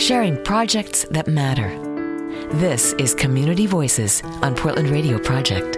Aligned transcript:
sharing 0.00 0.42
projects 0.44 1.04
that 1.10 1.28
matter. 1.28 1.68
This 2.54 2.94
is 2.94 3.14
Community 3.14 3.66
Voices 3.66 4.22
on 4.40 4.54
Portland 4.54 4.88
Radio 4.88 5.18
Project. 5.18 5.76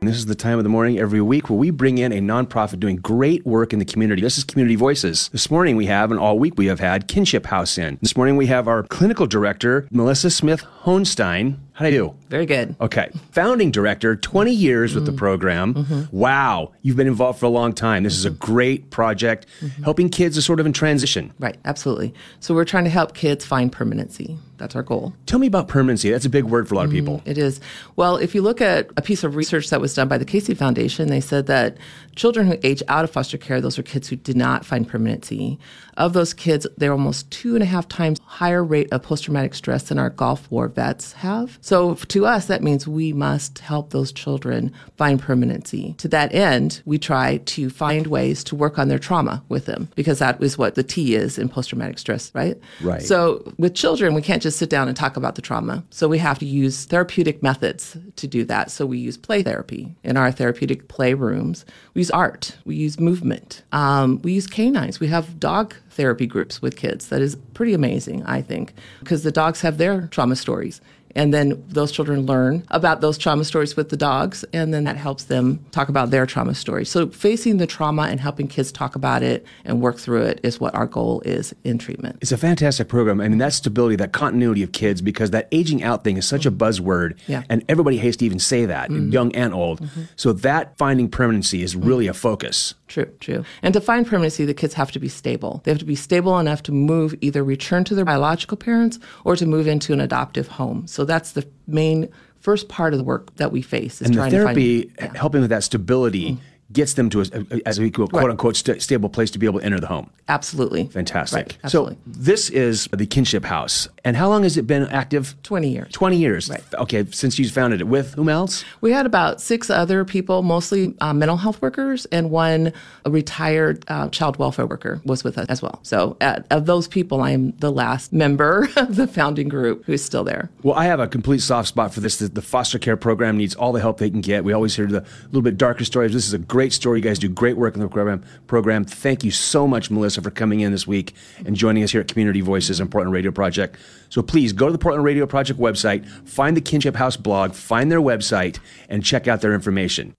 This 0.00 0.16
is 0.16 0.24
the 0.24 0.34
time 0.34 0.56
of 0.56 0.64
the 0.64 0.70
morning 0.70 0.98
every 0.98 1.20
week 1.20 1.50
where 1.50 1.58
we 1.58 1.68
bring 1.68 1.98
in 1.98 2.12
a 2.12 2.20
nonprofit 2.20 2.80
doing 2.80 2.96
great 2.96 3.44
work 3.44 3.74
in 3.74 3.78
the 3.78 3.84
community. 3.84 4.22
This 4.22 4.38
is 4.38 4.44
Community 4.44 4.74
Voices. 4.74 5.28
This 5.28 5.50
morning 5.50 5.76
we 5.76 5.84
have, 5.84 6.10
and 6.10 6.18
all 6.18 6.38
week 6.38 6.54
we 6.56 6.64
have 6.66 6.80
had, 6.80 7.06
Kinship 7.08 7.44
House 7.44 7.76
in. 7.76 7.98
This 8.00 8.16
morning 8.16 8.38
we 8.38 8.46
have 8.46 8.66
our 8.66 8.84
clinical 8.84 9.26
director, 9.26 9.86
Melissa 9.90 10.30
Smith 10.30 10.64
Honstein. 10.84 11.58
How 11.80 11.86
do 11.86 11.88
I 11.88 11.92
do? 11.92 12.14
Very 12.28 12.44
good. 12.44 12.76
Okay. 12.78 13.08
Founding 13.32 13.70
director, 13.70 14.14
20 14.14 14.52
years 14.52 14.94
with 14.94 15.06
the 15.06 15.12
mm-hmm. 15.12 15.18
program. 15.18 15.74
Mm-hmm. 15.74 16.14
Wow. 16.14 16.72
You've 16.82 16.96
been 16.96 17.06
involved 17.06 17.40
for 17.40 17.46
a 17.46 17.50
long 17.50 17.72
time. 17.72 18.02
This 18.02 18.18
is 18.18 18.26
a 18.26 18.30
mm-hmm. 18.30 18.38
great 18.38 18.90
project 18.90 19.46
helping 19.82 20.10
kids 20.10 20.36
are 20.36 20.42
sort 20.42 20.60
of 20.60 20.66
in 20.66 20.74
transition. 20.74 21.32
Right, 21.38 21.56
absolutely. 21.64 22.12
So 22.40 22.54
we're 22.54 22.66
trying 22.66 22.84
to 22.84 22.90
help 22.90 23.14
kids 23.14 23.46
find 23.46 23.72
permanency. 23.72 24.36
That's 24.60 24.76
our 24.76 24.82
goal. 24.82 25.14
Tell 25.24 25.38
me 25.38 25.46
about 25.46 25.68
permanency. 25.68 26.10
That's 26.10 26.26
a 26.26 26.30
big 26.30 26.44
word 26.44 26.68
for 26.68 26.74
a 26.74 26.76
lot 26.76 26.84
of 26.84 26.90
people. 26.90 27.22
It 27.24 27.38
is. 27.38 27.62
Well, 27.96 28.18
if 28.18 28.34
you 28.34 28.42
look 28.42 28.60
at 28.60 28.90
a 28.98 29.00
piece 29.00 29.24
of 29.24 29.34
research 29.34 29.70
that 29.70 29.80
was 29.80 29.94
done 29.94 30.06
by 30.06 30.18
the 30.18 30.26
Casey 30.26 30.52
Foundation, 30.52 31.08
they 31.08 31.22
said 31.22 31.46
that 31.46 31.78
children 32.14 32.46
who 32.46 32.58
age 32.62 32.82
out 32.88 33.02
of 33.02 33.10
foster 33.10 33.38
care, 33.38 33.62
those 33.62 33.78
are 33.78 33.82
kids 33.82 34.08
who 34.08 34.16
did 34.16 34.36
not 34.36 34.66
find 34.66 34.86
permanency. 34.86 35.58
Of 35.96 36.12
those 36.12 36.34
kids, 36.34 36.66
they're 36.76 36.92
almost 36.92 37.30
two 37.30 37.54
and 37.54 37.62
a 37.62 37.66
half 37.66 37.88
times 37.88 38.20
higher 38.26 38.62
rate 38.62 38.92
of 38.92 39.02
post 39.02 39.24
traumatic 39.24 39.54
stress 39.54 39.84
than 39.84 39.98
our 39.98 40.10
Gulf 40.10 40.50
War 40.50 40.68
vets 40.68 41.12
have. 41.14 41.58
So 41.70 41.94
to 41.94 42.26
us, 42.26 42.46
that 42.46 42.64
means 42.64 42.88
we 42.88 43.12
must 43.12 43.60
help 43.60 43.90
those 43.90 44.10
children 44.10 44.72
find 44.96 45.20
permanency. 45.20 45.94
To 45.98 46.08
that 46.08 46.34
end, 46.34 46.82
we 46.84 46.98
try 46.98 47.36
to 47.36 47.70
find 47.70 48.08
ways 48.08 48.42
to 48.42 48.56
work 48.56 48.76
on 48.76 48.88
their 48.88 48.98
trauma 48.98 49.44
with 49.48 49.66
them 49.66 49.88
because 49.94 50.18
that 50.18 50.42
is 50.42 50.58
what 50.58 50.74
the 50.74 50.82
T 50.82 51.14
is 51.14 51.38
in 51.38 51.48
post 51.48 51.68
traumatic 51.68 52.00
stress, 52.00 52.34
right? 52.34 52.58
Right. 52.82 53.00
So 53.00 53.52
with 53.56 53.76
children, 53.76 54.14
we 54.14 54.20
can't 54.20 54.42
just 54.42 54.58
sit 54.58 54.68
down 54.68 54.88
and 54.88 54.96
talk 54.96 55.16
about 55.16 55.36
the 55.36 55.42
trauma. 55.42 55.84
So 55.90 56.08
we 56.08 56.18
have 56.18 56.40
to 56.40 56.44
use 56.44 56.86
therapeutic 56.86 57.40
methods 57.40 57.96
to 58.16 58.26
do 58.26 58.42
that. 58.46 58.72
So 58.72 58.84
we 58.84 58.98
use 58.98 59.16
play 59.16 59.44
therapy 59.44 59.94
in 60.02 60.16
our 60.16 60.32
therapeutic 60.32 60.88
play 60.88 61.14
rooms. 61.14 61.64
We 61.94 62.00
use 62.00 62.10
art. 62.10 62.58
We 62.64 62.74
use 62.74 62.98
movement. 62.98 63.62
Um, 63.70 64.20
we 64.22 64.32
use 64.32 64.48
canines. 64.48 64.98
We 64.98 65.06
have 65.06 65.38
dog 65.38 65.76
therapy 65.90 66.26
groups 66.26 66.60
with 66.60 66.76
kids. 66.76 67.10
That 67.10 67.20
is 67.20 67.36
pretty 67.54 67.74
amazing, 67.74 68.24
I 68.24 68.42
think, 68.42 68.74
because 68.98 69.22
the 69.22 69.30
dogs 69.30 69.60
have 69.60 69.78
their 69.78 70.08
trauma 70.08 70.34
stories. 70.34 70.80
And 71.16 71.34
then 71.34 71.62
those 71.68 71.92
children 71.92 72.26
learn 72.26 72.64
about 72.70 73.00
those 73.00 73.18
trauma 73.18 73.44
stories 73.44 73.76
with 73.76 73.88
the 73.88 73.96
dogs, 73.96 74.44
and 74.52 74.72
then 74.72 74.84
that 74.84 74.96
helps 74.96 75.24
them 75.24 75.64
talk 75.70 75.88
about 75.88 76.10
their 76.10 76.26
trauma 76.26 76.54
stories. 76.54 76.88
So, 76.88 77.08
facing 77.08 77.56
the 77.56 77.66
trauma 77.66 78.02
and 78.02 78.20
helping 78.20 78.48
kids 78.48 78.70
talk 78.72 78.94
about 78.94 79.22
it 79.22 79.44
and 79.64 79.80
work 79.80 79.98
through 79.98 80.22
it 80.22 80.40
is 80.42 80.60
what 80.60 80.74
our 80.74 80.86
goal 80.86 81.20
is 81.22 81.54
in 81.64 81.78
treatment. 81.78 82.18
It's 82.20 82.32
a 82.32 82.36
fantastic 82.36 82.88
program. 82.88 83.20
I 83.20 83.28
mean, 83.28 83.38
that 83.38 83.52
stability, 83.52 83.96
that 83.96 84.12
continuity 84.12 84.62
of 84.62 84.72
kids, 84.72 85.00
because 85.00 85.30
that 85.30 85.48
aging 85.52 85.82
out 85.82 86.04
thing 86.04 86.16
is 86.16 86.26
such 86.26 86.46
a 86.46 86.50
buzzword, 86.50 87.18
Yeah. 87.26 87.42
and 87.48 87.64
everybody 87.68 87.98
hates 87.98 88.16
to 88.18 88.26
even 88.26 88.38
say 88.38 88.66
that, 88.66 88.90
mm-hmm. 88.90 89.10
young 89.10 89.34
and 89.34 89.52
old. 89.52 89.80
Mm-hmm. 89.80 90.02
So 90.16 90.32
that 90.32 90.76
finding 90.78 91.08
permanency 91.08 91.62
is 91.62 91.74
really 91.76 92.06
a 92.06 92.14
focus. 92.14 92.74
True, 92.90 93.06
true. 93.20 93.44
And 93.62 93.72
to 93.72 93.80
find 93.80 94.04
permanency, 94.04 94.44
the 94.44 94.52
kids 94.52 94.74
have 94.74 94.90
to 94.90 94.98
be 94.98 95.08
stable. 95.08 95.60
They 95.64 95.70
have 95.70 95.78
to 95.78 95.84
be 95.84 95.94
stable 95.94 96.40
enough 96.40 96.60
to 96.64 96.72
move, 96.72 97.14
either 97.20 97.44
return 97.44 97.84
to 97.84 97.94
their 97.94 98.04
biological 98.04 98.56
parents 98.56 98.98
or 99.24 99.36
to 99.36 99.46
move 99.46 99.68
into 99.68 99.92
an 99.92 100.00
adoptive 100.00 100.48
home. 100.48 100.88
So 100.88 101.04
that's 101.04 101.30
the 101.32 101.46
main 101.68 102.08
first 102.40 102.68
part 102.68 102.92
of 102.92 102.98
the 102.98 103.04
work 103.04 103.34
that 103.36 103.52
we 103.52 103.62
face 103.62 104.02
is 104.02 104.08
And 104.08 104.14
the 104.14 104.18
trying 104.18 104.30
therapy, 104.32 104.84
to 104.86 104.94
find. 105.02 105.16
helping 105.16 105.40
with 105.40 105.50
that 105.50 105.62
stability, 105.62 106.32
mm. 106.32 106.38
Gets 106.72 106.94
them 106.94 107.10
to, 107.10 107.20
a, 107.20 107.66
as 107.66 107.80
we 107.80 107.90
quote, 107.90 108.10
quote 108.10 108.30
unquote, 108.30 108.56
st- 108.56 108.82
stable 108.82 109.08
place 109.08 109.30
to 109.32 109.38
be 109.38 109.46
able 109.46 109.60
to 109.60 109.64
enter 109.64 109.80
the 109.80 109.86
home. 109.86 110.10
Absolutely. 110.28 110.86
Fantastic. 110.86 111.36
Right, 111.36 111.58
absolutely. 111.64 111.94
So 111.94 112.00
this 112.06 112.50
is 112.50 112.88
the 112.92 113.06
Kinship 113.06 113.44
House. 113.44 113.88
And 114.04 114.16
how 114.16 114.28
long 114.28 114.44
has 114.44 114.56
it 114.56 114.66
been 114.66 114.84
active? 114.88 115.34
20 115.42 115.68
years. 115.68 115.92
20 115.92 116.16
years. 116.16 116.48
Right. 116.48 116.62
Okay, 116.74 117.04
since 117.10 117.38
you 117.38 117.48
founded 117.48 117.80
it. 117.80 117.84
With 117.84 118.14
whom 118.14 118.28
else? 118.28 118.64
We 118.80 118.92
had 118.92 119.06
about 119.06 119.40
six 119.40 119.70
other 119.70 120.04
people, 120.04 120.42
mostly 120.42 120.94
uh, 121.00 121.12
mental 121.12 121.36
health 121.36 121.60
workers, 121.60 122.06
and 122.06 122.30
one 122.30 122.72
retired 123.04 123.84
uh, 123.88 124.08
child 124.08 124.38
welfare 124.38 124.66
worker 124.66 125.00
was 125.04 125.24
with 125.24 125.38
us 125.38 125.46
as 125.48 125.60
well. 125.62 125.80
So, 125.82 126.16
uh, 126.20 126.40
of 126.50 126.66
those 126.66 126.86
people, 126.86 127.20
I 127.20 127.30
am 127.32 127.52
the 127.58 127.72
last 127.72 128.12
member 128.12 128.68
of 128.76 128.96
the 128.96 129.06
founding 129.06 129.48
group 129.48 129.84
who 129.84 129.92
is 129.92 130.04
still 130.04 130.24
there. 130.24 130.50
Well, 130.62 130.76
I 130.76 130.84
have 130.84 131.00
a 131.00 131.08
complete 131.08 131.40
soft 131.40 131.68
spot 131.68 131.92
for 131.92 132.00
this. 132.00 132.18
The, 132.18 132.28
the 132.28 132.42
foster 132.42 132.78
care 132.78 132.96
program 132.96 133.36
needs 133.36 133.54
all 133.54 133.72
the 133.72 133.80
help 133.80 133.98
they 133.98 134.10
can 134.10 134.20
get. 134.20 134.44
We 134.44 134.52
always 134.52 134.76
hear 134.76 134.86
the 134.86 135.04
little 135.26 135.42
bit 135.42 135.58
darker 135.58 135.84
stories. 135.84 136.12
This 136.12 136.26
is 136.26 136.32
a 136.32 136.38
great 136.60 136.74
story. 136.74 136.98
You 136.98 137.02
guys 137.02 137.18
do 137.18 137.26
great 137.26 137.56
work 137.56 137.74
in 137.74 137.80
the 137.80 137.88
program. 137.88 138.22
Program. 138.46 138.84
Thank 138.84 139.24
you 139.24 139.30
so 139.30 139.66
much, 139.66 139.90
Melissa, 139.90 140.20
for 140.20 140.30
coming 140.30 140.60
in 140.60 140.72
this 140.72 140.86
week 140.86 141.14
and 141.46 141.56
joining 141.56 141.82
us 141.82 141.90
here 141.90 142.02
at 142.02 142.08
Community 142.08 142.42
Voices 142.42 142.80
and 142.80 142.90
Portland 142.90 143.14
Radio 143.14 143.30
Project. 143.30 143.78
So 144.10 144.20
please 144.20 144.52
go 144.52 144.66
to 144.66 144.72
the 144.72 144.76
Portland 144.76 145.02
Radio 145.02 145.24
Project 145.24 145.58
website, 145.58 146.06
find 146.28 146.54
the 146.54 146.60
Kinship 146.60 146.96
House 146.96 147.16
blog, 147.16 147.54
find 147.54 147.90
their 147.90 148.02
website, 148.02 148.58
and 148.90 149.02
check 149.02 149.26
out 149.26 149.40
their 149.40 149.54
information. 149.54 150.14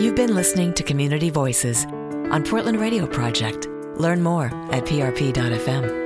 You've 0.00 0.14
been 0.14 0.36
listening 0.36 0.74
to 0.74 0.84
Community 0.84 1.30
Voices 1.30 1.86
on 1.86 2.44
Portland 2.44 2.78
Radio 2.78 3.08
Project. 3.08 3.66
Learn 3.96 4.22
more 4.22 4.46
at 4.72 4.84
prp.fm. 4.84 6.01